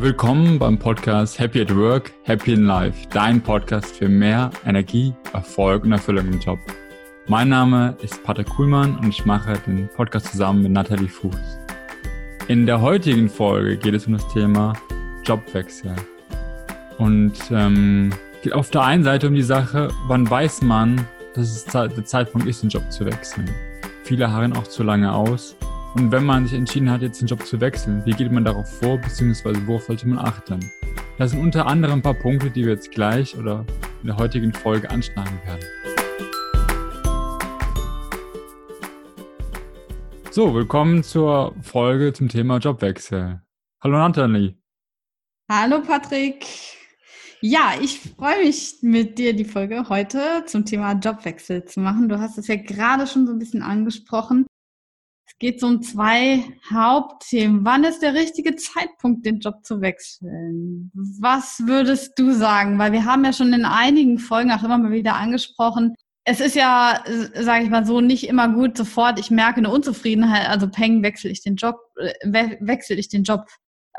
[0.00, 5.84] Willkommen beim Podcast Happy at Work, Happy in Life, dein Podcast für mehr Energie, Erfolg
[5.84, 6.58] und Erfüllung im Job.
[7.26, 11.58] Mein Name ist Pater Kuhlmann und ich mache den Podcast zusammen mit Nathalie Fuchs.
[12.48, 14.72] In der heutigen Folge geht es um das Thema
[15.26, 15.94] Jobwechsel.
[16.96, 18.10] Und ähm,
[18.42, 22.48] geht auf der einen Seite um die Sache, wann weiß man, dass es der Zeitpunkt
[22.48, 23.50] ist, den Job zu wechseln.
[24.04, 25.56] Viele harren auch zu lange aus.
[25.92, 28.78] Und wenn man sich entschieden hat, jetzt den Job zu wechseln, wie geht man darauf
[28.78, 30.60] vor, beziehungsweise worauf sollte man achten?
[31.18, 33.64] Das sind unter anderem ein paar Punkte, die wir jetzt gleich oder
[34.00, 35.64] in der heutigen Folge anschneiden werden.
[40.30, 43.42] So, willkommen zur Folge zum Thema Jobwechsel.
[43.82, 44.54] Hallo Nathalie.
[45.50, 46.46] Hallo Patrick.
[47.40, 52.08] Ja, ich freue mich mit dir die Folge heute zum Thema Jobwechsel zu machen.
[52.08, 54.46] Du hast es ja gerade schon so ein bisschen angesprochen.
[55.42, 57.64] Es geht so um zwei Hauptthemen.
[57.64, 60.90] Wann ist der richtige Zeitpunkt, den Job zu wechseln?
[60.92, 62.78] Was würdest du sagen?
[62.78, 66.54] Weil wir haben ja schon in einigen Folgen auch immer mal wieder angesprochen, es ist
[66.54, 67.02] ja,
[67.34, 71.30] sage ich mal so, nicht immer gut sofort, ich merke eine Unzufriedenheit, also peng, wechsle
[71.30, 73.46] ich den Job, äh, wechsle ich den Job,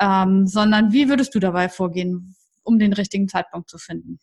[0.00, 4.20] ähm, sondern wie würdest du dabei vorgehen, um den richtigen Zeitpunkt zu finden?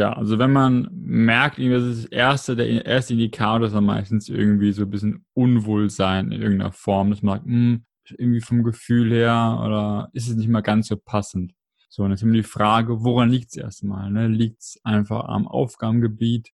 [0.00, 4.30] Ja, also wenn man merkt, das ist das erste, der erste Indikator ist dann meistens
[4.30, 7.84] irgendwie so ein bisschen Unwohlsein in irgendeiner Form, dass man sagt, hm,
[8.16, 11.52] irgendwie vom Gefühl her oder ist es nicht mal ganz so passend.
[11.90, 14.10] So, und jetzt haben wir die Frage, woran liegt es erstmal?
[14.10, 14.28] Ne?
[14.28, 16.50] Liegt es einfach am Aufgabengebiet?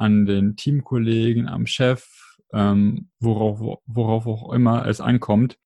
[0.00, 5.58] an den Teamkollegen, am Chef, ähm, worauf, worauf auch immer es ankommt.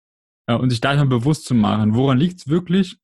[0.46, 2.98] Äh, und sich da erstmal bewusst zu machen, woran liegt es wirklich?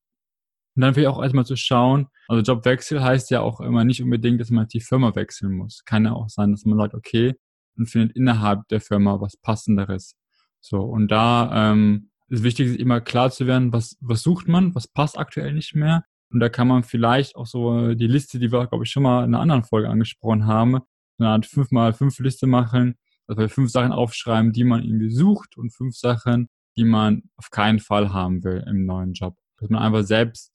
[0.80, 4.40] Und dann vielleicht auch erstmal zu schauen, also Jobwechsel heißt ja auch immer nicht unbedingt,
[4.40, 5.84] dass man die Firma wechseln muss.
[5.84, 7.34] Kann ja auch sein, dass man sagt, okay,
[7.76, 10.16] und findet innerhalb der Firma was Passenderes.
[10.62, 14.88] So, und da ähm, ist wichtig, immer klar zu werden, was, was sucht man, was
[14.88, 16.02] passt aktuell nicht mehr.
[16.30, 19.22] Und da kann man vielleicht auch so die Liste, die wir, glaube ich, schon mal
[19.22, 20.78] in einer anderen Folge angesprochen haben,
[21.18, 22.94] eine Art 5x5 Liste machen,
[23.26, 27.80] also fünf Sachen aufschreiben, die man irgendwie sucht und fünf Sachen, die man auf keinen
[27.80, 29.36] Fall haben will im neuen Job.
[29.58, 30.49] Dass man einfach selbst,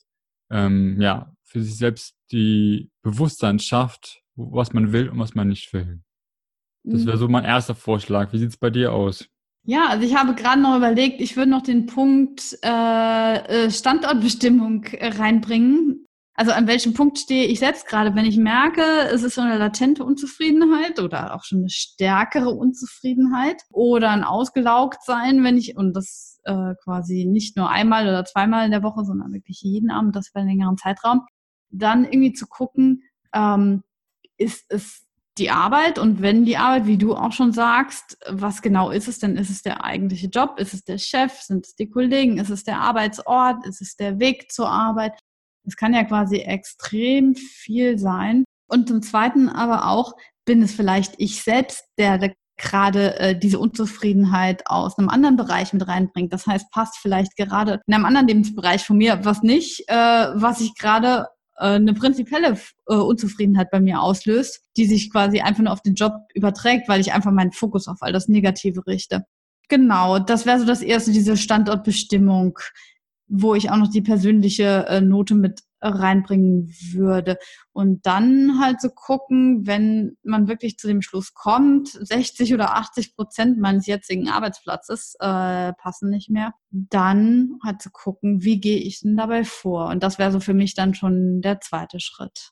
[0.49, 5.71] ähm, ja, für sich selbst die Bewusstsein schafft, was man will und was man nicht
[5.73, 6.01] will.
[6.83, 7.21] Das wäre mhm.
[7.21, 8.31] so mein erster Vorschlag.
[8.31, 9.27] Wie sieht es bei dir aus?
[9.67, 14.85] Ja, also ich habe gerade noch überlegt, ich würde noch den Punkt äh, äh Standortbestimmung
[15.01, 16.04] reinbringen.
[16.37, 19.57] Also an welchem Punkt stehe ich selbst gerade, wenn ich merke, es ist so eine
[19.57, 25.93] latente Unzufriedenheit oder auch schon eine stärkere Unzufriedenheit oder ein ausgelaugt sein, wenn ich, und
[25.93, 30.13] das äh, quasi nicht nur einmal oder zweimal in der Woche, sondern wirklich jeden Abend,
[30.15, 31.21] das für einen längeren Zeitraum,
[31.69, 33.03] dann irgendwie zu gucken,
[33.33, 33.83] ähm,
[34.37, 35.05] ist es
[35.37, 39.19] die Arbeit und wenn die Arbeit, wie du auch schon sagst, was genau ist es
[39.19, 39.37] denn?
[39.37, 40.59] Ist es der eigentliche Job?
[40.59, 41.33] Ist es der Chef?
[41.41, 42.37] Sind es die Kollegen?
[42.37, 43.65] Ist es der Arbeitsort?
[43.65, 45.19] Ist es der Weg zur Arbeit?
[45.65, 48.45] Es kann ja quasi extrem viel sein.
[48.67, 50.13] Und zum Zweiten aber auch,
[50.45, 55.87] bin es vielleicht ich selbst, der gerade äh, diese Unzufriedenheit aus einem anderen Bereich mit
[55.87, 56.31] reinbringt.
[56.31, 60.61] Das heißt, passt vielleicht gerade in einem anderen Lebensbereich von mir was nicht, äh, was
[60.61, 61.27] ich gerade
[61.57, 65.95] äh, eine prinzipielle äh, Unzufriedenheit bei mir auslöst, die sich quasi einfach nur auf den
[65.95, 69.25] Job überträgt, weil ich einfach meinen Fokus auf all das Negative richte.
[69.67, 72.59] Genau, das wäre so das erste, diese Standortbestimmung
[73.27, 77.37] wo ich auch noch die persönliche äh, Note mit reinbringen würde.
[77.71, 83.15] Und dann halt so gucken, wenn man wirklich zu dem Schluss kommt, 60 oder 80
[83.15, 89.01] Prozent meines jetzigen Arbeitsplatzes äh, passen nicht mehr, dann halt zu gucken, wie gehe ich
[89.01, 89.89] denn dabei vor?
[89.89, 92.51] Und das wäre so für mich dann schon der zweite Schritt.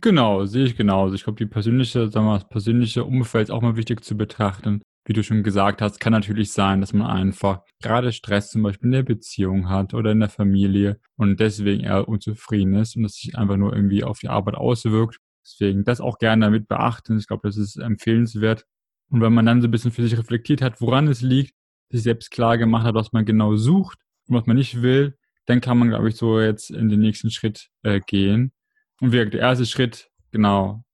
[0.00, 1.14] Genau, sehe ich genauso.
[1.14, 4.16] Ich glaube, die persönliche, sagen wir mal, das persönliche Umfeld ist auch mal wichtig zu
[4.16, 8.62] betrachten wie du schon gesagt hast, kann natürlich sein, dass man einfach gerade Stress zum
[8.62, 13.02] Beispiel in der Beziehung hat oder in der Familie und deswegen eher unzufrieden ist und
[13.02, 15.18] das sich einfach nur irgendwie auf die Arbeit auswirkt.
[15.44, 17.18] Deswegen das auch gerne damit beachten.
[17.18, 18.64] Ich glaube, das ist empfehlenswert.
[19.10, 21.54] Und wenn man dann so ein bisschen für sich reflektiert hat, woran es liegt,
[21.90, 23.98] sich selbst klar gemacht hat, was man genau sucht
[24.28, 27.30] und was man nicht will, dann kann man, glaube ich, so jetzt in den nächsten
[27.30, 28.52] Schritt äh, gehen.
[29.00, 30.84] Und wie der erste Schritt, genau,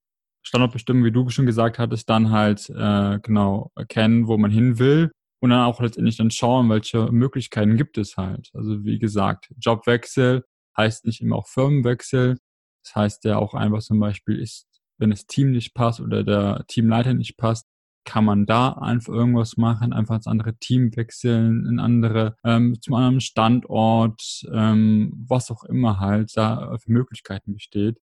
[0.49, 4.79] Standort bestimmen, wie du schon gesagt hattest, dann halt äh, genau erkennen, wo man hin
[4.79, 8.49] will und dann auch letztendlich dann schauen, welche Möglichkeiten gibt es halt.
[8.55, 10.45] Also wie gesagt, Jobwechsel
[10.77, 12.39] heißt nicht immer auch Firmenwechsel.
[12.83, 14.67] Das heißt ja auch einfach zum Beispiel ist,
[14.97, 17.67] wenn das Team nicht passt oder der Teamleiter nicht passt,
[18.07, 22.95] kann man da einfach irgendwas machen, einfach ins andere Team wechseln, in andere, ähm, zum
[22.95, 27.99] anderen Standort, ähm, was auch immer halt da für Möglichkeiten besteht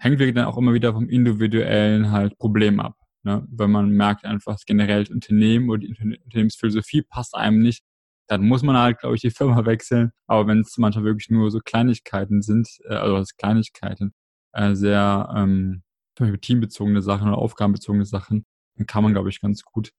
[0.00, 2.96] hängt wirklich dann auch immer wieder vom individuellen halt Problem ab.
[3.22, 3.46] Ne?
[3.50, 7.84] Wenn man merkt einfach, generell das Unternehmen oder die Unternehmensphilosophie passt einem nicht,
[8.26, 10.12] dann muss man halt, glaube ich, die Firma wechseln.
[10.26, 14.14] Aber wenn es manchmal wirklich nur so Kleinigkeiten sind, äh, also Kleinigkeiten,
[14.52, 15.82] äh, sehr ähm,
[16.16, 19.92] zum Beispiel teambezogene Sachen oder aufgabenbezogene Sachen, dann kann man, glaube ich, ganz gut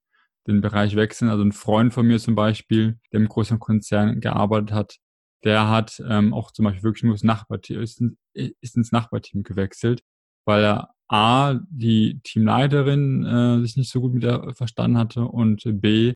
[0.47, 1.29] den Bereich wechseln.
[1.29, 4.97] Also ein Freund von mir zum Beispiel, der im großen Konzern gearbeitet hat,
[5.43, 8.03] der hat ähm, auch zum Beispiel wirklich nur das Nachbarteam, ist,
[8.33, 10.03] ist ins Nachbarteam gewechselt,
[10.45, 15.63] weil er A, die Teamleiterin äh, sich nicht so gut mit der verstanden hatte und
[15.81, 16.13] B,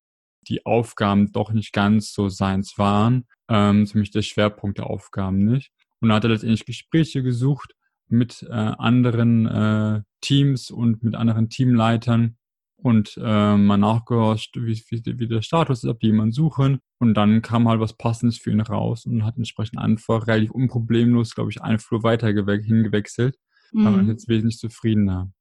[0.48, 5.72] die Aufgaben doch nicht ganz so seins waren, ähm, ziemlich der Schwerpunkt der Aufgaben nicht.
[6.00, 7.74] Und da hat er letztendlich Gespräche gesucht
[8.07, 12.38] mit äh, anderen äh, Teams und mit anderen Teamleitern
[12.86, 16.82] und äh, mal nachgehorcht, wie, wie, wie der Status ist, ob die jemanden suchen.
[17.00, 21.34] Und dann kam halt was Passendes für ihn raus und hat entsprechend einfach relativ unproblemlos,
[21.34, 23.38] glaube ich, einen Flur weiter hingewechselt.
[23.72, 23.88] Mhm.
[23.88, 25.32] Aber jetzt wesentlich zufriedener.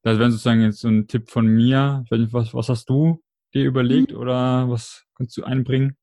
[0.00, 2.06] Das wäre sozusagen jetzt so ein Tipp von mir.
[2.10, 3.22] Nicht, was, was hast du
[3.52, 4.18] dir überlegt mhm.
[4.18, 5.98] oder was kannst du einbringen?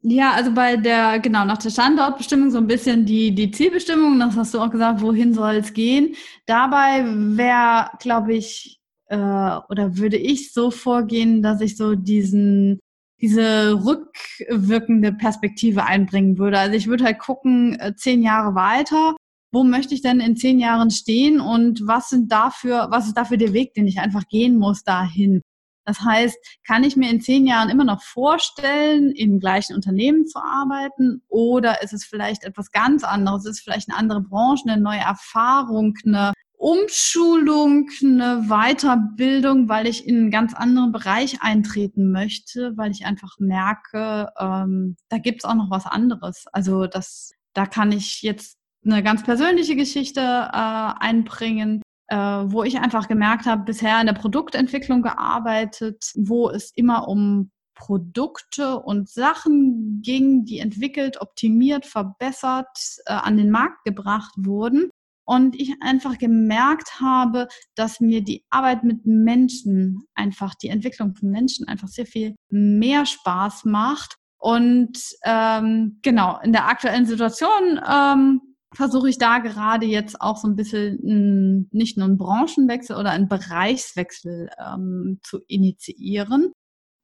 [0.00, 4.34] Ja, also bei der, genau, nach der Standortbestimmung so ein bisschen die, die Zielbestimmung, das
[4.36, 6.16] hast du auch gesagt, wohin soll es gehen.
[6.46, 8.81] Dabei wäre, glaube ich,
[9.12, 12.80] äh, oder würde ich so vorgehen, dass ich so diesen,
[13.20, 16.58] diese rückwirkende Perspektive einbringen würde.
[16.58, 19.14] Also ich würde halt gucken, äh, zehn Jahre weiter,
[19.52, 23.36] wo möchte ich denn in zehn Jahren stehen und was sind dafür, was ist dafür
[23.36, 25.42] der Weg, den ich einfach gehen muss dahin?
[25.84, 30.38] Das heißt, kann ich mir in zehn Jahren immer noch vorstellen, im gleichen Unternehmen zu
[30.38, 33.44] arbeiten oder ist es vielleicht etwas ganz anderes?
[33.44, 36.32] Ist es vielleicht eine andere Branche, eine neue Erfahrung, eine
[36.62, 43.34] Umschulung, eine Weiterbildung, weil ich in einen ganz anderen Bereich eintreten möchte, weil ich einfach
[43.40, 46.44] merke, ähm, da gibt's auch noch was anderes.
[46.52, 52.78] Also das, da kann ich jetzt eine ganz persönliche Geschichte äh, einbringen äh, wo ich
[52.78, 60.02] einfach gemerkt habe, bisher in der Produktentwicklung gearbeitet, wo es immer um Produkte und Sachen
[60.02, 62.68] ging, die entwickelt, optimiert, verbessert,
[63.06, 64.90] äh, an den Markt gebracht wurden.
[65.24, 71.30] Und ich einfach gemerkt habe, dass mir die Arbeit mit Menschen einfach, die Entwicklung von
[71.30, 74.16] Menschen einfach sehr viel mehr Spaß macht.
[74.38, 78.40] Und ähm, genau, in der aktuellen Situation ähm,
[78.74, 83.28] versuche ich da gerade jetzt auch so ein bisschen nicht nur einen Branchenwechsel oder einen
[83.28, 86.52] Bereichswechsel ähm, zu initiieren.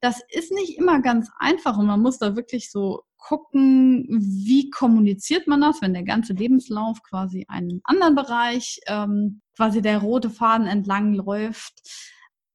[0.01, 5.45] Das ist nicht immer ganz einfach und man muss da wirklich so gucken, wie kommuniziert
[5.47, 10.67] man das, wenn der ganze Lebenslauf quasi einen anderen Bereich, ähm, quasi der rote Faden
[10.67, 11.73] entlang läuft,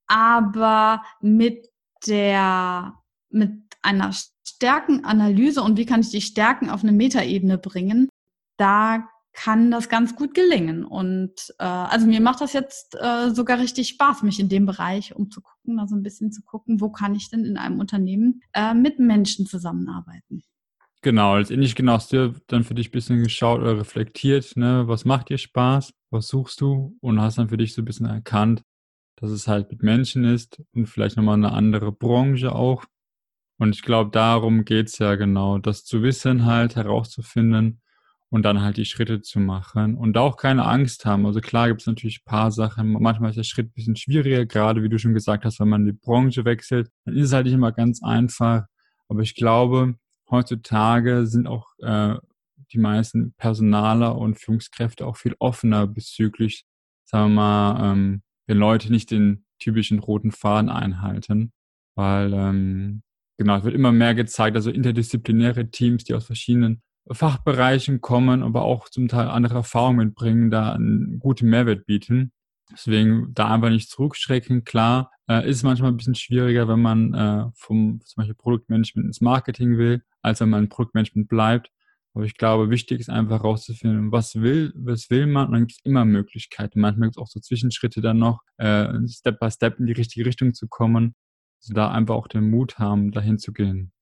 [0.07, 1.69] aber mit
[2.07, 2.95] der,
[3.29, 3.53] mit
[3.83, 4.13] einer
[4.47, 8.09] Stärkenanalyse und wie kann ich die Stärken auf eine Metaebene bringen,
[8.57, 10.85] da kann das ganz gut gelingen.
[10.85, 15.15] Und äh, also mir macht das jetzt äh, sogar richtig Spaß, mich in dem Bereich
[15.15, 18.99] umzugucken, also ein bisschen zu gucken, wo kann ich denn in einem Unternehmen äh, mit
[18.99, 20.43] Menschen zusammenarbeiten.
[21.03, 25.05] Genau, letztendlich genau hast du dann für dich ein bisschen geschaut oder reflektiert, ne, was
[25.05, 28.63] macht dir Spaß, was suchst du und hast dann für dich so ein bisschen erkannt,
[29.17, 32.85] dass es halt mit Menschen ist und vielleicht nochmal eine andere Branche auch.
[33.59, 37.83] Und ich glaube, darum geht's ja genau, das zu wissen halt, herauszufinden,
[38.35, 41.25] und dann halt die Schritte zu machen und auch keine Angst haben.
[41.25, 44.45] Also klar gibt es natürlich ein paar Sachen, manchmal ist der Schritt ein bisschen schwieriger,
[44.45, 47.45] gerade wie du schon gesagt hast, wenn man die Branche wechselt, dann ist es halt
[47.45, 48.65] nicht immer ganz einfach.
[49.09, 49.95] Aber ich glaube,
[50.29, 52.17] heutzutage sind auch äh,
[52.73, 56.65] die meisten Personaler und Führungskräfte auch viel offener bezüglich,
[57.05, 61.53] sagen wir mal, ähm, wenn Leute nicht den typischen roten Faden einhalten,
[61.95, 63.03] weil ähm,
[63.39, 68.63] genau, es wird immer mehr gezeigt, also interdisziplinäre Teams, die aus verschiedenen Fachbereichen kommen, aber
[68.63, 72.33] auch zum Teil andere Erfahrungen mitbringen, da einen guten Mehrwert bieten.
[72.73, 74.65] Deswegen da einfach nicht zurückschrecken.
[74.65, 79.21] Klar, äh, ist manchmal ein bisschen schwieriger, wenn man äh, vom zum Beispiel Produktmanagement ins
[79.21, 81.71] Marketing will, als wenn man im Produktmanagement bleibt.
[82.15, 85.47] Aber ich glaube, wichtig ist einfach herauszufinden, was will, was will man.
[85.47, 86.81] Und dann gibt es immer Möglichkeiten.
[86.81, 90.25] Manchmal gibt es auch so Zwischenschritte dann noch, äh, Step by Step in die richtige
[90.25, 91.15] Richtung zu kommen.
[91.61, 93.93] Also da einfach auch den Mut haben, dahin zu gehen.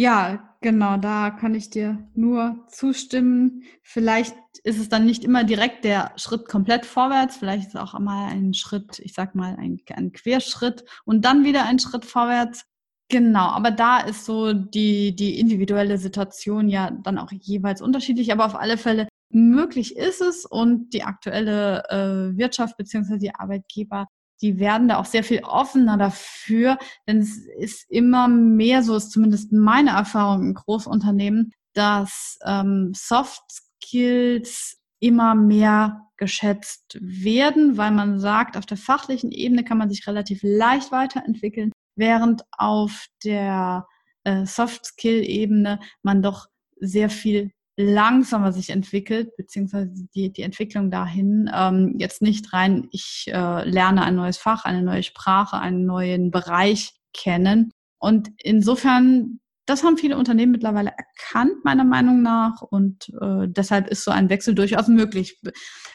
[0.00, 3.64] Ja, genau, da kann ich dir nur zustimmen.
[3.82, 7.92] Vielleicht ist es dann nicht immer direkt der Schritt komplett vorwärts, vielleicht ist es auch
[7.92, 12.64] einmal ein Schritt, ich sag mal, ein, ein Querschritt und dann wieder ein Schritt vorwärts.
[13.10, 18.46] Genau, aber da ist so die, die individuelle Situation ja dann auch jeweils unterschiedlich, aber
[18.46, 24.06] auf alle Fälle möglich ist es und die aktuelle äh, Wirtschaft beziehungsweise die Arbeitgeber
[24.42, 29.10] die werden da auch sehr viel offener dafür, denn es ist immer mehr, so ist
[29.10, 38.20] zumindest meine Erfahrung in Großunternehmen, dass ähm, Soft Skills immer mehr geschätzt werden, weil man
[38.20, 43.86] sagt, auf der fachlichen Ebene kann man sich relativ leicht weiterentwickeln, während auf der
[44.24, 46.46] äh, Soft-Skill-Ebene man doch
[46.78, 53.26] sehr viel langsamer sich entwickelt, beziehungsweise die, die Entwicklung dahin ähm, jetzt nicht rein, ich
[53.28, 57.72] äh, lerne ein neues Fach, eine neue Sprache, einen neuen Bereich kennen.
[57.98, 62.62] Und insofern, das haben viele Unternehmen mittlerweile erkannt, meiner Meinung nach.
[62.62, 65.40] Und äh, deshalb ist so ein Wechsel durchaus möglich.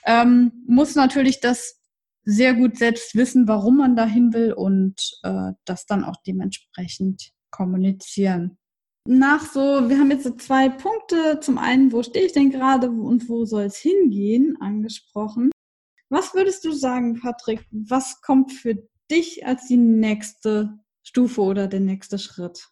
[0.06, 1.82] Ähm, muss natürlich das
[2.24, 8.58] sehr gut selbst wissen, warum man dahin will und äh, das dann auch dementsprechend kommunizieren
[9.08, 11.40] nach so, wir haben jetzt so zwei Punkte.
[11.40, 15.52] Zum einen, wo stehe ich denn gerade und wo soll es hingehen, angesprochen.
[16.10, 17.66] Was würdest du sagen, Patrick?
[17.72, 18.76] Was kommt für
[19.12, 22.68] dich als die nächste Stufe oder der nächste Schritt?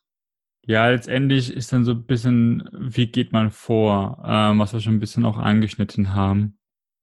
[0.66, 4.96] Ja, letztendlich ist dann so ein bisschen, wie geht man vor, ähm, was wir schon
[4.96, 6.58] ein bisschen auch angeschnitten haben.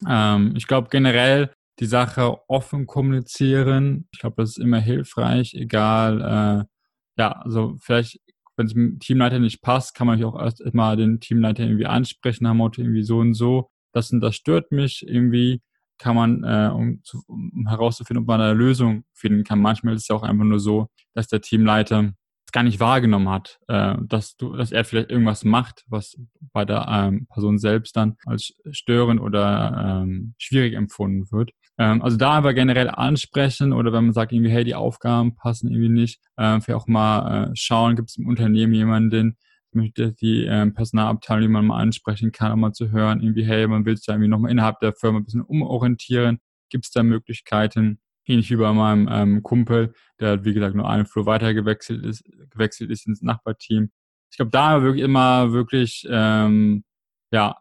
[0.09, 4.09] Ähm, ich glaube generell die Sache offen kommunizieren.
[4.13, 6.65] Ich glaube, das ist immer hilfreich, egal, äh,
[7.21, 8.19] ja, also vielleicht
[8.61, 12.47] wenn es dem Teamleiter nicht passt, kann man auch erst mal den Teamleiter irgendwie ansprechen,
[12.47, 13.71] haben Motto irgendwie so und so.
[13.93, 15.63] Das und das stört mich irgendwie,
[15.99, 19.61] kann man, äh, um, zu, um herauszufinden, ob man eine Lösung finden kann.
[19.61, 22.13] Manchmal ist es ja auch einfach nur so, dass der Teamleiter
[22.47, 26.17] es gar nicht wahrgenommen hat, äh, dass du, dass er vielleicht irgendwas macht, was
[26.53, 31.53] bei der ähm, Person selbst dann als störend oder ähm, schwierig empfunden wird.
[31.81, 35.71] Ähm, also da einfach generell ansprechen oder wenn man sagt irgendwie, hey, die Aufgaben passen
[35.71, 39.39] irgendwie nicht, äh, vielleicht auch mal äh, schauen, gibt es im Unternehmen jemanden,
[39.73, 43.67] möchte die äh, Personalabteilung, die man mal ansprechen kann, um mal zu hören, irgendwie, hey,
[43.67, 46.41] man will sich da irgendwie nochmal innerhalb der Firma ein bisschen umorientieren.
[46.69, 48.01] Gibt es da Möglichkeiten?
[48.27, 52.25] Ähnlich wie bei meinem ähm, Kumpel, der, wie gesagt, nur einen Flur weiter gewechselt ist,
[52.51, 53.91] gewechselt ist ins Nachbarteam.
[54.31, 56.85] Ich glaube, da wirklich immer wirklich ähm,
[57.33, 57.57] ja,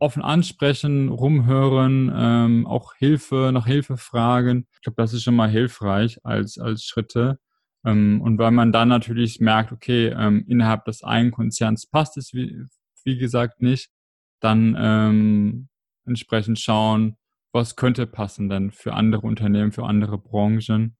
[0.00, 4.66] offen ansprechen, rumhören, ähm, auch Hilfe, nach Hilfe fragen.
[4.72, 7.38] Ich glaube, das ist schon mal hilfreich als, als Schritte.
[7.84, 12.32] Ähm, und weil man dann natürlich merkt, okay, ähm, innerhalb des einen Konzerns passt es,
[12.34, 12.64] wie,
[13.04, 13.90] wie gesagt, nicht,
[14.40, 15.68] dann ähm,
[16.06, 17.16] entsprechend schauen,
[17.52, 20.96] was könnte passen denn für andere Unternehmen, für andere Branchen.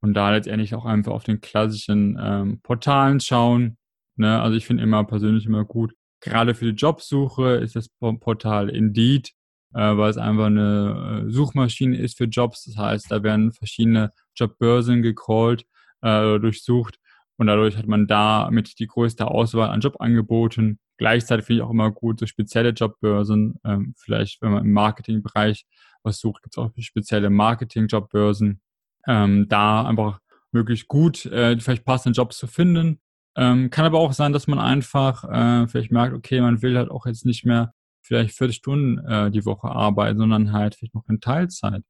[0.00, 3.78] Und da letztendlich auch einfach auf den klassischen ähm, Portalen schauen.
[4.16, 4.40] Ne?
[4.40, 9.30] Also ich finde immer persönlich immer gut, Gerade für die Jobsuche ist das Portal Indeed,
[9.74, 12.64] äh, weil es einfach eine äh, Suchmaschine ist für Jobs.
[12.64, 15.64] Das heißt, da werden verschiedene Jobbörsen gecrawlt,
[16.02, 16.98] äh, durchsucht
[17.36, 20.80] und dadurch hat man da mit die größte Auswahl an Jobangeboten.
[20.96, 23.60] Gleichzeitig finde ich auch immer gut, so spezielle Jobbörsen.
[23.64, 25.64] Ähm, vielleicht, wenn man im Marketingbereich
[26.02, 28.60] was sucht, gibt es auch spezielle Marketing-Jobbörsen.
[29.06, 30.20] Ähm, da einfach
[30.50, 33.00] möglichst gut äh, vielleicht passende Jobs zu finden
[33.36, 36.90] ähm, kann aber auch sein, dass man einfach äh, vielleicht merkt, okay, man will halt
[36.90, 41.08] auch jetzt nicht mehr vielleicht 40 Stunden äh, die Woche arbeiten, sondern halt vielleicht noch
[41.08, 41.82] in Teilzeit.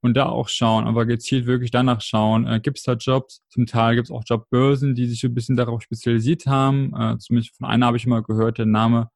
[0.00, 3.42] Und da auch schauen, aber gezielt wirklich danach schauen, äh, gibt es da Jobs?
[3.48, 6.92] Zum Teil gibt es auch Jobbörsen, die sich ein bisschen darauf spezialisiert haben.
[6.94, 9.08] Äh, zumindest von einer habe ich mal gehört, der Name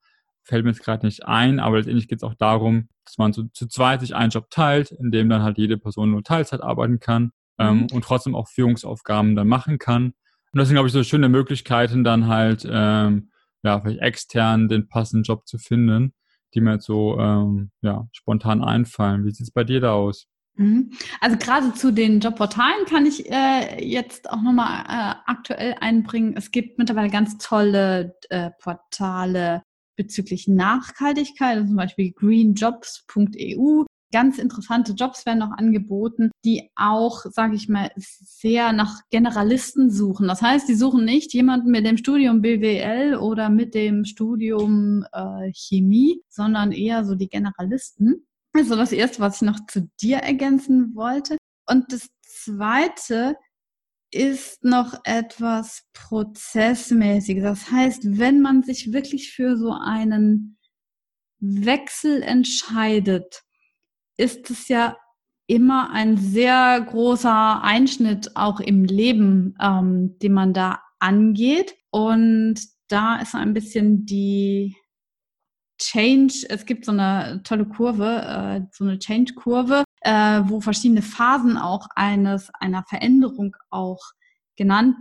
[0.44, 3.48] fällt mir jetzt gerade nicht ein, aber letztendlich geht es auch darum, dass man zu,
[3.52, 7.00] zu zweit sich einen Job teilt, in dem dann halt jede Person nur Teilzeit arbeiten
[7.00, 7.86] kann ähm, mhm.
[7.92, 10.14] und trotzdem auch Führungsaufgaben dann machen kann.
[10.58, 13.30] Und deswegen habe ich so schöne Möglichkeiten, dann halt, ähm,
[13.62, 16.14] ja, vielleicht extern den passenden Job zu finden,
[16.52, 19.24] die mir jetzt so, ähm, ja, spontan einfallen.
[19.24, 20.26] Wie sieht es bei dir da aus?
[20.56, 20.90] Mhm.
[21.20, 26.34] Also gerade zu den Jobportalen kann ich äh, jetzt auch nochmal äh, aktuell einbringen.
[26.36, 29.62] Es gibt mittlerweile ganz tolle äh, Portale
[29.94, 37.54] bezüglich Nachhaltigkeit, also zum Beispiel greenjobs.eu ganz interessante Jobs werden noch angeboten, die auch, sage
[37.56, 40.28] ich mal, sehr nach Generalisten suchen.
[40.28, 45.52] Das heißt, die suchen nicht jemanden mit dem Studium BWL oder mit dem Studium äh,
[45.54, 48.26] Chemie, sondern eher so die Generalisten.
[48.54, 51.36] Also das Erste, was ich noch zu dir ergänzen wollte.
[51.66, 53.36] Und das Zweite
[54.10, 57.42] ist noch etwas prozessmäßig.
[57.42, 60.56] Das heißt, wenn man sich wirklich für so einen
[61.40, 63.42] Wechsel entscheidet,
[64.18, 64.96] ist es ja
[65.46, 71.74] immer ein sehr großer Einschnitt auch im Leben, ähm, den man da angeht.
[71.90, 72.56] Und
[72.88, 74.76] da ist ein bisschen die
[75.80, 81.56] Change, es gibt so eine tolle Kurve, äh, so eine Change-Kurve, äh, wo verschiedene Phasen
[81.56, 84.00] auch eines, einer Veränderung auch
[84.56, 84.96] genannt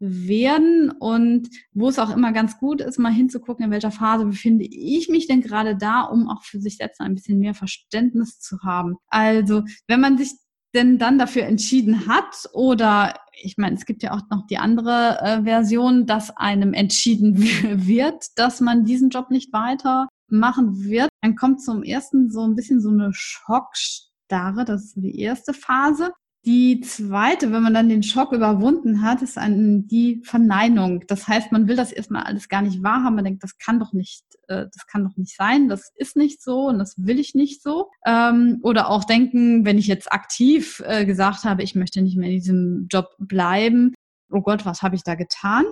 [0.00, 4.64] werden und wo es auch immer ganz gut ist, mal hinzugucken, in welcher Phase befinde
[4.64, 8.62] ich mich denn gerade da, um auch für sich selbst ein bisschen mehr Verständnis zu
[8.62, 8.96] haben.
[9.08, 10.32] Also, wenn man sich
[10.74, 15.18] denn dann dafür entschieden hat oder ich meine, es gibt ja auch noch die andere
[15.20, 17.38] äh, Version, dass einem entschieden
[17.86, 22.54] wird, dass man diesen Job nicht weiter machen wird, dann kommt zum ersten so ein
[22.54, 26.12] bisschen so eine Schockstarre, das ist die erste Phase.
[26.46, 31.04] Die zweite, wenn man dann den Schock überwunden hat, ist ein, die Verneinung.
[31.06, 33.16] Das heißt, man will das erstmal alles gar nicht wahrhaben.
[33.16, 35.68] Man denkt, das kann doch nicht, äh, das kann doch nicht sein.
[35.68, 37.90] Das ist nicht so und das will ich nicht so.
[38.06, 42.30] Ähm, oder auch denken, wenn ich jetzt aktiv äh, gesagt habe, ich möchte nicht mehr
[42.30, 43.92] in diesem Job bleiben.
[44.32, 45.66] Oh Gott, was habe ich da getan?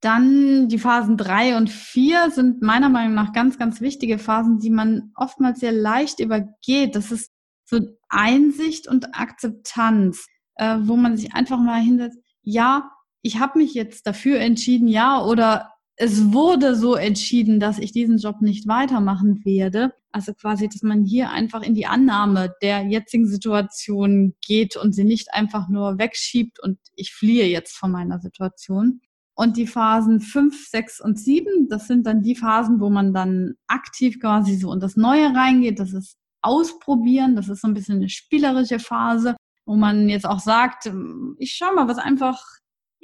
[0.00, 4.70] Dann die Phasen drei und vier sind meiner Meinung nach ganz, ganz wichtige Phasen, die
[4.70, 6.94] man oftmals sehr leicht übergeht.
[6.94, 7.32] Das ist
[7.70, 12.90] so Einsicht und Akzeptanz, äh, wo man sich einfach mal hinsetzt, ja,
[13.22, 18.18] ich habe mich jetzt dafür entschieden, ja, oder es wurde so entschieden, dass ich diesen
[18.18, 19.92] Job nicht weitermachen werde.
[20.12, 25.04] Also quasi, dass man hier einfach in die Annahme der jetzigen Situation geht und sie
[25.04, 29.02] nicht einfach nur wegschiebt und ich fliehe jetzt von meiner Situation.
[29.34, 33.54] Und die Phasen 5, 6 und 7, das sind dann die Phasen, wo man dann
[33.66, 35.78] aktiv quasi so in das Neue reingeht.
[35.78, 37.36] Das ist ausprobieren.
[37.36, 41.52] Das ist so ein bisschen eine spielerische Phase, wo man jetzt auch sagt, ähm, ich
[41.52, 42.42] schau mal, was einfach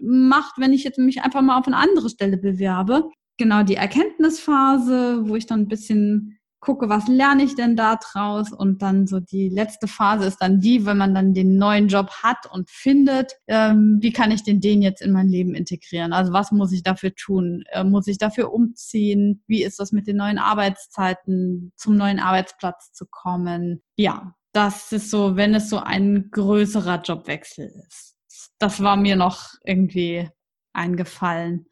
[0.01, 3.11] macht, wenn ich jetzt mich einfach mal auf eine andere Stelle bewerbe.
[3.39, 8.53] Genau die Erkenntnisphase, wo ich dann ein bisschen gucke, was lerne ich denn da draus?
[8.53, 12.11] Und dann so die letzte Phase ist dann die, wenn man dann den neuen Job
[12.23, 16.13] hat und findet, ähm, wie kann ich den den jetzt in mein Leben integrieren?
[16.13, 17.63] Also was muss ich dafür tun?
[17.71, 19.45] Äh, muss ich dafür umziehen?
[19.47, 23.81] Wie ist das mit den neuen Arbeitszeiten, zum neuen Arbeitsplatz zu kommen?
[23.97, 28.17] Ja, das ist so, wenn es so ein größerer Jobwechsel ist.
[28.59, 30.29] Das war mir noch irgendwie
[30.73, 31.67] eingefallen,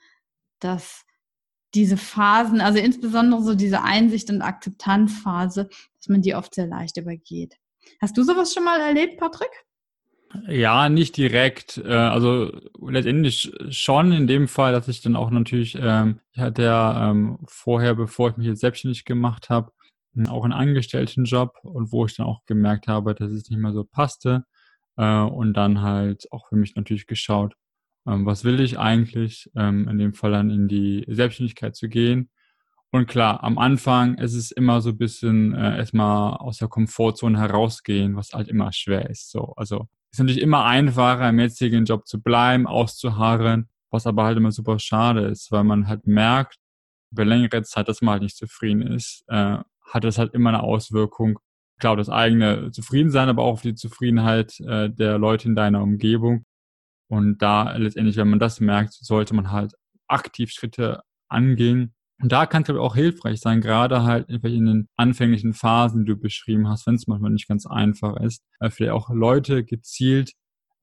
[0.60, 1.04] dass
[1.74, 6.96] diese Phasen, also insbesondere so diese Einsicht- und Akzeptanzphase, dass man die oft sehr leicht
[6.96, 7.56] übergeht.
[8.00, 9.50] Hast du sowas schon mal erlebt, Patrick?
[10.48, 11.78] Ja, nicht direkt.
[11.78, 12.50] Äh, also
[12.80, 17.38] letztendlich schon in dem Fall, dass ich dann auch natürlich, ähm, ich hatte ja ähm,
[17.46, 19.72] vorher, bevor ich mich jetzt selbstständig gemacht habe,
[20.28, 23.84] auch einen Angestelltenjob und wo ich dann auch gemerkt habe, dass es nicht mehr so
[23.84, 24.44] passte
[24.96, 27.54] äh, und dann halt auch für mich natürlich geschaut,
[28.06, 32.30] ähm, was will ich eigentlich, ähm, in dem Fall dann in die Selbstständigkeit zu gehen.
[32.90, 37.38] Und klar, am Anfang ist es immer so ein bisschen äh, erstmal aus der Komfortzone
[37.38, 39.30] herausgehen, was halt immer schwer ist.
[39.30, 44.36] So, also ist natürlich immer einfacher, im jetzigen Job zu bleiben, auszuharren, was aber halt
[44.38, 46.56] immer super schade ist, weil man halt merkt,
[47.10, 50.62] über längere Zeit, dass man halt nicht zufrieden ist, äh, hat das halt immer eine
[50.62, 51.40] Auswirkung.
[51.80, 56.44] Klar, das eigene Zufriedensein, aber auch auf die Zufriedenheit äh, der Leute in deiner Umgebung.
[57.14, 59.74] Und da letztendlich, wenn man das merkt, sollte man halt
[60.08, 61.94] aktiv Schritte angehen.
[62.20, 66.16] Und da kann es auch hilfreich sein, gerade halt in den anfänglichen Phasen, die du
[66.16, 70.32] beschrieben hast, wenn es manchmal nicht ganz einfach ist, äh, vielleicht auch Leute gezielt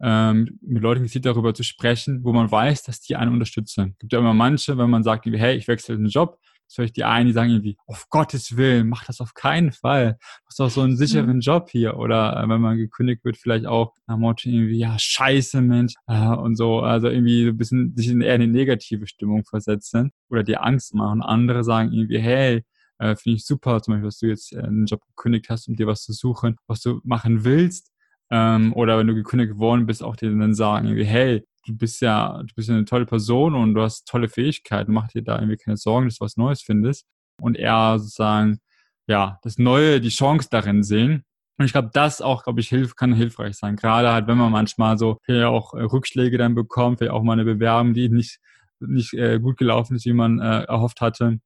[0.02, 3.92] ähm, mit Leuten gezielt darüber zu sprechen, wo man weiß, dass die einen unterstützen.
[3.94, 6.40] Es gibt ja immer manche, wenn man sagt, hey, ich wechsle den Job,
[6.72, 10.14] ist vielleicht die einen, die sagen irgendwie, auf Gottes Willen, mach das auf keinen Fall.
[10.14, 11.42] Du hast doch so einen sicheren mhm.
[11.42, 11.98] Job hier.
[11.98, 16.28] Oder äh, wenn man gekündigt wird, vielleicht auch nach Motto irgendwie, ja, scheiße, Mensch, äh,
[16.28, 16.80] und so.
[16.80, 20.94] Also irgendwie so ein bisschen sich in eher eine negative Stimmung versetzen oder dir Angst
[20.96, 21.22] machen.
[21.22, 22.64] Andere sagen irgendwie, hey,
[23.00, 25.76] äh, finde ich super, zum Beispiel, dass du jetzt äh, einen Job gekündigt hast, um
[25.76, 27.92] dir was zu suchen, was du machen willst.
[28.32, 32.02] Ähm, oder wenn du gekündigt worden bist, auch dir dann sagen, irgendwie, hey, du bist
[32.02, 35.38] ja, du bist ja eine tolle Person und du hast tolle Fähigkeiten, mach dir da
[35.38, 37.06] irgendwie keine Sorgen, dass du was Neues findest.
[37.42, 38.60] Und eher sozusagen,
[39.08, 41.24] ja, das Neue, die Chance darin sehen.
[41.58, 43.76] Und ich glaube, das auch, glaube ich, hilf, kann hilfreich sein.
[43.76, 47.34] Gerade halt, wenn man manchmal so ja auch äh, Rückschläge dann bekommt, vielleicht auch mal
[47.34, 48.40] eine Bewerbung, die nicht,
[48.80, 51.40] nicht äh, gut gelaufen ist, wie man äh, erhofft hatte,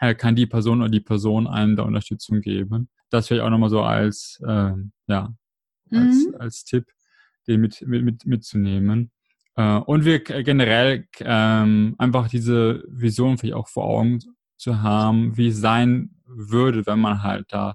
[0.00, 2.88] äh, kann die Person oder die Person einem da Unterstützung geben.
[3.10, 4.72] Das vielleicht auch nochmal so als, äh,
[5.06, 5.32] ja,
[5.92, 6.34] als, mhm.
[6.38, 6.86] als Tipp,
[7.46, 9.10] den mit, mit, mit, mitzunehmen.
[9.56, 14.20] Äh, und wir generell ähm, einfach diese Vision vielleicht auch vor Augen
[14.56, 17.74] zu haben, wie es sein würde, wenn man halt da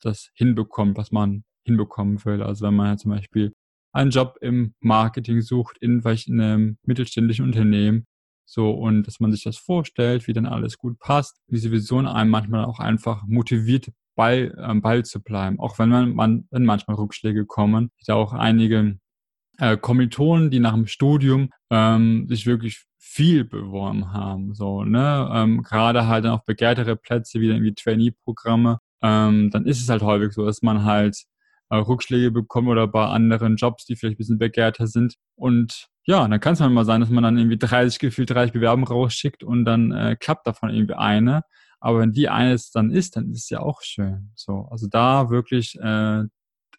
[0.00, 2.42] das hinbekommt, was man hinbekommen will.
[2.42, 3.52] Also wenn man halt zum Beispiel
[3.92, 8.06] einen Job im Marketing sucht, in vielleicht einem mittelständischen Unternehmen,
[8.48, 11.40] so, und dass man sich das vorstellt, wie dann alles gut passt.
[11.48, 15.60] Diese Vision einem manchmal auch einfach motiviert, bei, am Ball zu bleiben.
[15.60, 17.92] Auch wenn man, man wenn manchmal Rückschläge kommen.
[17.98, 18.98] Ich auch einige
[19.58, 24.54] äh, Kommilitonen, die nach dem Studium ähm, sich wirklich viel beworben haben.
[24.54, 25.30] So, ne?
[25.32, 30.02] Ähm, Gerade halt dann auf begehrtere Plätze wie irgendwie Trainee-Programme, ähm, dann ist es halt
[30.02, 31.24] häufig so, dass man halt
[31.70, 35.14] äh, Rückschläge bekommt oder bei anderen Jobs, die vielleicht ein bisschen begehrter sind.
[35.34, 38.86] Und ja, dann kann es mal sein, dass man dann irgendwie 30 gefühlt 30 Bewerbungen
[38.86, 41.42] rausschickt und dann äh, klappt davon irgendwie eine.
[41.80, 44.32] Aber wenn die eines dann ist, dann ist es ja auch schön.
[44.34, 46.24] So, also da wirklich äh,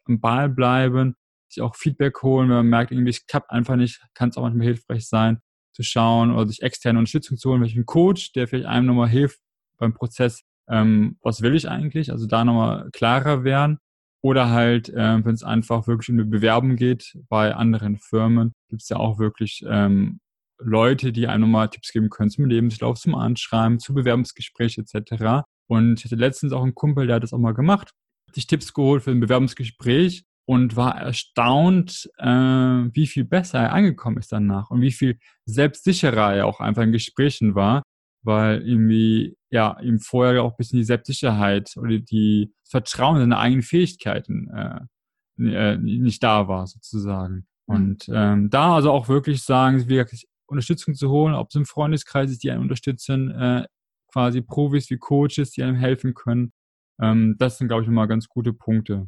[0.07, 1.15] am Ball bleiben,
[1.49, 4.43] sich auch Feedback holen, wenn man merkt, irgendwie es klappt einfach nicht, kann es auch
[4.43, 5.39] manchmal hilfreich sein,
[5.73, 9.39] zu schauen oder sich externe Unterstützung zu holen, welchen Coach, der vielleicht einem nochmal hilft
[9.77, 13.77] beim Prozess, ähm, was will ich eigentlich, also da nochmal klarer werden.
[14.23, 18.81] Oder halt, äh, wenn es einfach wirklich um eine Bewerbung geht bei anderen Firmen, gibt
[18.81, 20.19] es ja auch wirklich ähm,
[20.60, 25.43] Leute, die einem nochmal Tipps geben können zum Lebenslauf, zum Anschreiben, zu Bewerbungsgespräch etc.
[25.67, 27.91] Und ich hatte letztens auch einen Kumpel, der hat das auch mal gemacht,
[28.28, 33.74] hat sich Tipps geholt für ein Bewerbungsgespräch und war erstaunt, äh, wie viel besser er
[33.74, 37.84] angekommen ist danach und wie viel selbstsicherer er auch einfach in Gesprächen war,
[38.24, 43.38] weil irgendwie ja ihm vorher auch ein bisschen die Selbstsicherheit oder die Vertrauen in seine
[43.38, 44.80] eigenen Fähigkeiten äh,
[45.39, 47.46] äh nicht da war sozusagen.
[47.67, 47.76] Mhm.
[47.76, 52.31] Und ähm, da also auch wirklich sagen, wirklich Unterstützung zu holen, ob es im Freundeskreis
[52.31, 53.65] ist, die einen unterstützen, äh,
[54.12, 56.51] quasi Profis wie Coaches, die einem helfen können.
[57.01, 59.07] Ähm, das sind, glaube ich, immer ganz gute Punkte.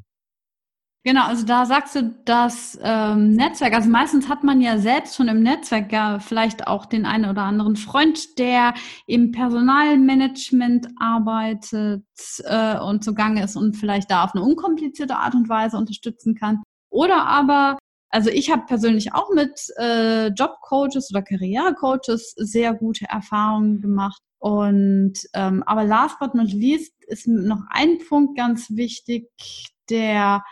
[1.05, 3.73] Genau, also da sagst du das ähm, Netzwerk.
[3.73, 7.43] Also meistens hat man ja selbst schon im Netzwerk ja vielleicht auch den einen oder
[7.43, 8.73] anderen Freund, der
[9.07, 12.03] im Personalmanagement arbeitet
[12.43, 16.61] äh, und zugange ist und vielleicht da auf eine unkomplizierte Art und Weise unterstützen kann.
[16.89, 17.77] Oder aber,
[18.09, 24.21] also ich habe persönlich auch mit äh, Jobcoaches oder Karrierecoaches sehr gute Erfahrungen gemacht.
[24.39, 29.27] Und ähm, aber last but not least ist noch ein Punkt ganz wichtig,
[29.89, 30.43] der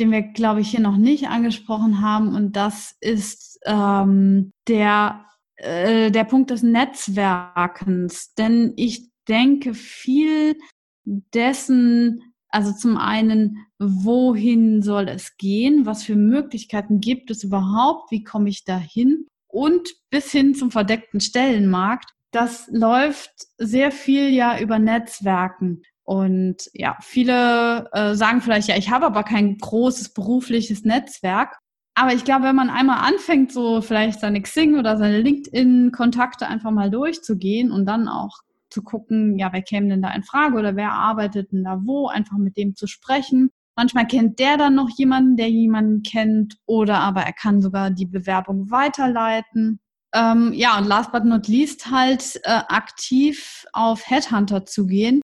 [0.00, 2.34] den wir, glaube ich, hier noch nicht angesprochen haben.
[2.34, 8.34] Und das ist ähm, der, äh, der Punkt des Netzwerkens.
[8.34, 10.56] Denn ich denke, viel
[11.04, 15.86] dessen, also zum einen, wohin soll es gehen?
[15.86, 18.10] Was für Möglichkeiten gibt es überhaupt?
[18.10, 19.26] Wie komme ich dahin?
[19.48, 22.10] Und bis hin zum verdeckten Stellenmarkt.
[22.30, 25.82] Das läuft sehr viel ja über Netzwerken.
[26.04, 31.56] Und ja, viele äh, sagen vielleicht, ja, ich habe aber kein großes berufliches Netzwerk.
[31.94, 36.70] Aber ich glaube, wenn man einmal anfängt, so vielleicht seine Xing oder seine LinkedIn-Kontakte einfach
[36.70, 38.40] mal durchzugehen und dann auch
[38.72, 42.08] zu gucken, ja, wer käme denn da in Frage oder wer arbeitet denn da wo,
[42.08, 43.50] einfach mit dem zu sprechen.
[43.76, 48.06] Manchmal kennt der dann noch jemanden, der jemanden kennt oder aber er kann sogar die
[48.06, 49.80] Bewerbung weiterleiten.
[50.14, 55.22] Ähm, ja, und last but not least halt äh, aktiv auf Headhunter zu gehen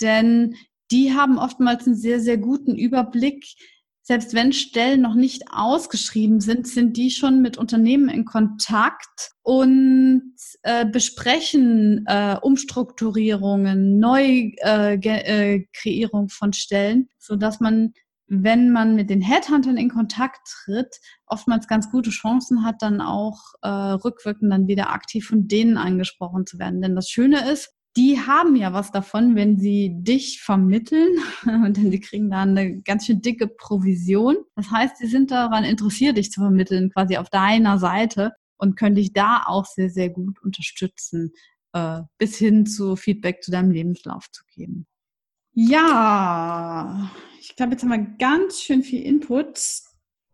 [0.00, 0.56] denn
[0.90, 3.44] die haben oftmals einen sehr, sehr guten Überblick.
[4.08, 10.32] Selbst wenn Stellen noch nicht ausgeschrieben sind, sind die schon mit Unternehmen in Kontakt und
[10.62, 15.26] äh, besprechen äh, Umstrukturierungen, Neukreierung
[16.26, 17.94] äh, von Stellen, so dass man,
[18.28, 23.40] wenn man mit den Headhuntern in Kontakt tritt, oftmals ganz gute Chancen hat, dann auch
[23.62, 26.80] äh, rückwirkend dann wieder aktiv von denen angesprochen zu werden.
[26.80, 32.00] Denn das Schöne ist, die haben ja was davon, wenn sie dich vermitteln, denn sie
[32.00, 34.36] kriegen da eine ganz schön dicke Provision.
[34.54, 38.96] Das heißt, sie sind daran interessiert, dich zu vermitteln, quasi auf deiner Seite und können
[38.96, 41.32] dich da auch sehr, sehr gut unterstützen,
[41.72, 44.86] äh, bis hin zu Feedback zu deinem Lebenslauf zu geben.
[45.52, 49.58] Ja, ich glaube, jetzt haben wir ganz schön viel Input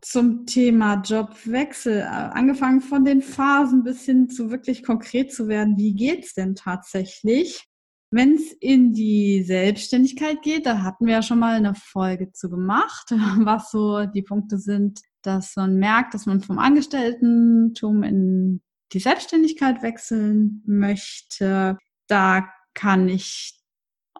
[0.03, 5.79] zum Thema Jobwechsel, äh, angefangen von den Phasen bis hin zu wirklich konkret zu werden,
[5.79, 7.65] wie geht's denn tatsächlich?
[8.11, 12.51] Wenn es in die Selbstständigkeit geht, da hatten wir ja schon mal eine Folge zu
[12.51, 18.61] gemacht, was so die Punkte sind, dass man merkt, dass man vom Angestelltentum in
[18.93, 21.79] die Selbstständigkeit wechseln möchte.
[22.09, 23.59] Da kann ich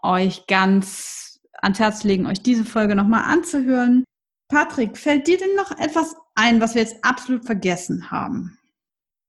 [0.01, 4.05] euch ganz ans Herz legen, euch diese Folge nochmal anzuhören.
[4.53, 8.59] Patrick, fällt dir denn noch etwas ein, was wir jetzt absolut vergessen haben?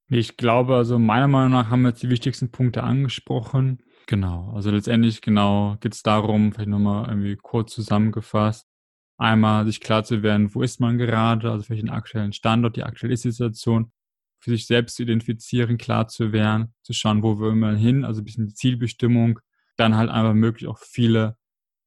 [0.09, 3.81] Ich glaube, also meiner Meinung nach haben wir jetzt die wichtigsten Punkte angesprochen.
[4.05, 8.67] Genau, also letztendlich genau geht es darum, vielleicht nochmal irgendwie kurz zusammengefasst,
[9.17, 12.83] einmal sich klar zu werden, wo ist man gerade, also vielleicht den aktuellen Standort, die
[12.83, 13.93] aktuelle Situation,
[14.39, 18.19] für sich selbst zu identifizieren, klar zu werden, zu schauen, wo will man hin, also
[18.21, 19.39] ein bisschen die Zielbestimmung,
[19.77, 21.37] dann halt einfach möglich auch viele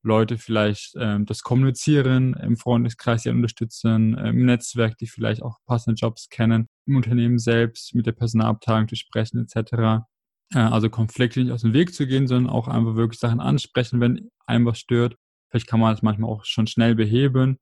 [0.07, 5.99] Leute vielleicht ähm, das Kommunizieren im Freundeskreis, die unterstützen, im Netzwerk, die vielleicht auch passende
[5.99, 10.07] Jobs kennen, im Unternehmen selbst, mit der Personalabteilung zu sprechen etc.
[10.55, 14.01] Äh, also Konflikte nicht aus dem Weg zu gehen, sondern auch einfach wirklich Sachen ansprechen,
[14.01, 15.17] wenn einem was stört.
[15.51, 17.59] Vielleicht kann man das manchmal auch schon schnell beheben.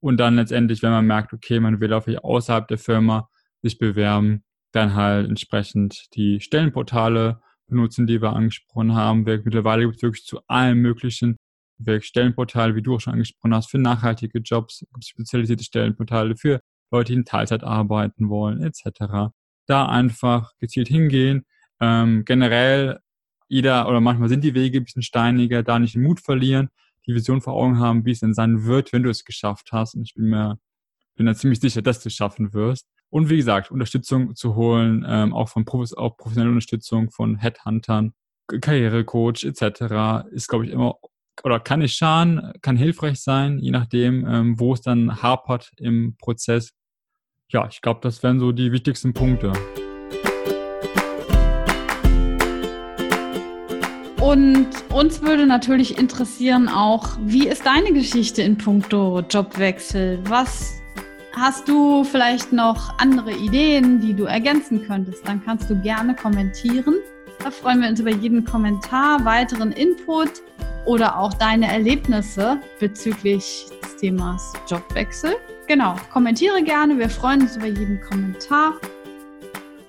[0.00, 3.28] Und dann letztendlich, wenn man merkt, okay, man will auch außerhalb der Firma
[3.62, 9.22] sich bewerben, dann halt entsprechend die Stellenportale benutzen, die wir angesprochen haben.
[9.22, 11.36] Mittlerweile gibt es wirklich zu allen möglichen
[12.00, 16.60] Stellenportale, wie du auch schon angesprochen hast, für nachhaltige Jobs, spezialisierte Stellenportale für
[16.90, 19.32] Leute, die in Teilzeit arbeiten wollen, etc.
[19.66, 21.44] Da einfach gezielt hingehen.
[21.80, 23.00] Ähm, generell
[23.48, 26.70] jeder oder manchmal sind die Wege ein bisschen steiniger, da nicht den Mut verlieren,
[27.06, 29.94] die Vision vor Augen haben, wie es denn sein wird, wenn du es geschafft hast.
[29.94, 30.58] Und ich bin mir
[31.16, 32.86] bin da ziemlich sicher, dass du es schaffen wirst.
[33.08, 38.12] Und wie gesagt, Unterstützung zu holen, ähm, auch von Profis, auch professionelle Unterstützung von Headhuntern,
[38.46, 40.28] Karrierecoach etc.
[40.30, 40.96] ist, glaube ich, immer
[41.44, 46.16] oder kann nicht schaden, kann hilfreich sein, je nachdem, ähm, wo es dann hapert im
[46.18, 46.72] Prozess.
[47.48, 49.52] Ja, ich glaube, das wären so die wichtigsten Punkte.
[54.20, 60.18] Und uns würde natürlich interessieren auch, wie ist deine Geschichte in puncto Jobwechsel?
[60.24, 60.82] Was
[61.32, 65.28] hast du vielleicht noch andere Ideen, die du ergänzen könntest?
[65.28, 66.96] Dann kannst du gerne kommentieren.
[67.38, 70.42] Da freuen wir uns über jeden Kommentar, weiteren Input
[70.86, 75.34] oder auch deine Erlebnisse bezüglich des Themas Jobwechsel.
[75.66, 76.98] Genau, kommentiere gerne.
[76.98, 78.74] Wir freuen uns über jeden Kommentar,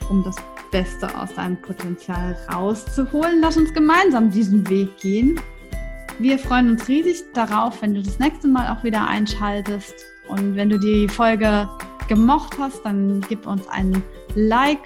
[0.10, 0.36] um das
[0.72, 3.40] Beste aus deinem Potenzial rauszuholen.
[3.42, 5.40] Lass uns gemeinsam diesen Weg gehen.
[6.20, 9.94] Wir freuen uns riesig darauf, wenn du das nächste Mal auch wieder einschaltest.
[10.28, 11.70] Und wenn du die Folge
[12.08, 14.82] gemocht hast, dann gib uns einen Like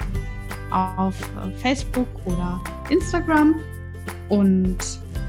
[0.72, 1.16] auf
[1.62, 3.56] Facebook oder Instagram.
[4.28, 4.78] Und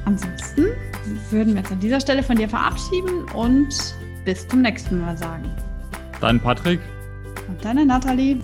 [0.04, 0.66] ansonsten
[1.30, 5.50] würden wir uns an dieser Stelle von dir verabschieden und bis zum nächsten Mal sagen.
[6.20, 6.80] Dein Patrick.
[7.48, 8.38] Und deine Nathalie.